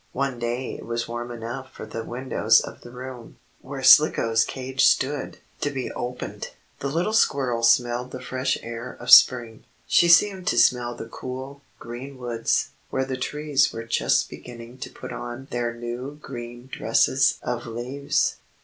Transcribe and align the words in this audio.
One 0.13 0.39
day 0.39 0.73
it 0.75 0.85
was 0.87 1.07
warm 1.07 1.29
enough 1.29 1.71
for 1.73 1.85
the 1.85 2.03
windows 2.03 2.59
of 2.59 2.81
the 2.81 2.89
room, 2.89 3.37
where 3.59 3.83
Slicko's 3.83 4.43
cage 4.43 4.83
stood, 4.83 5.37
to 5.59 5.69
be 5.69 5.91
opened. 5.91 6.49
The 6.79 6.87
little 6.87 7.13
squirrel 7.13 7.61
smelled 7.61 8.09
the 8.09 8.19
fresh 8.19 8.57
air 8.63 8.93
of 8.99 9.11
spring. 9.11 9.63
She 9.85 10.07
seemed 10.07 10.47
to 10.47 10.57
smell 10.57 10.95
the 10.95 11.05
cool, 11.05 11.61
green 11.77 12.17
woods, 12.17 12.69
where 12.89 13.05
the 13.05 13.15
trees 13.15 13.71
were 13.71 13.83
just 13.83 14.27
beginning 14.27 14.79
to 14.79 14.89
put 14.89 15.13
on 15.13 15.47
their 15.51 15.71
new 15.71 16.15
green 16.19 16.67
dresses 16.73 17.37
of 17.43 17.67
leaves. 17.67 18.37